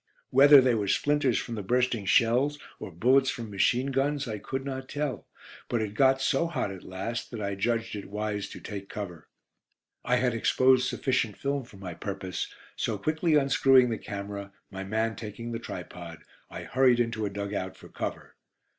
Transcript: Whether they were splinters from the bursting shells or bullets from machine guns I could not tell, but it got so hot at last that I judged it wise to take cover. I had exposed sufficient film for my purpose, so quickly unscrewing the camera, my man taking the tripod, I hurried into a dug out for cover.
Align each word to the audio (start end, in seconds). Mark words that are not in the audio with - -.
Whether 0.31 0.61
they 0.61 0.73
were 0.73 0.87
splinters 0.87 1.37
from 1.37 1.53
the 1.53 1.61
bursting 1.61 2.07
shells 2.07 2.57
or 2.79 2.91
bullets 2.91 3.29
from 3.29 3.51
machine 3.51 3.91
guns 3.91 4.27
I 4.27 4.39
could 4.39 4.65
not 4.65 4.89
tell, 4.89 5.27
but 5.69 5.79
it 5.79 5.93
got 5.93 6.19
so 6.21 6.47
hot 6.47 6.71
at 6.71 6.81
last 6.83 7.29
that 7.29 7.39
I 7.39 7.53
judged 7.53 7.95
it 7.95 8.09
wise 8.09 8.49
to 8.49 8.59
take 8.59 8.89
cover. 8.89 9.29
I 10.03 10.15
had 10.15 10.33
exposed 10.33 10.87
sufficient 10.87 11.37
film 11.37 11.65
for 11.65 11.77
my 11.77 11.93
purpose, 11.93 12.47
so 12.75 12.97
quickly 12.97 13.35
unscrewing 13.35 13.91
the 13.91 13.99
camera, 13.99 14.51
my 14.71 14.83
man 14.83 15.15
taking 15.15 15.51
the 15.51 15.59
tripod, 15.59 16.23
I 16.49 16.63
hurried 16.63 16.99
into 16.99 17.27
a 17.27 17.29
dug 17.29 17.53
out 17.53 17.77
for 17.77 17.87
cover. 17.87 18.35